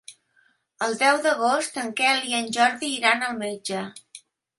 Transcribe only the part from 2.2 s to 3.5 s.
i en Jordi iran al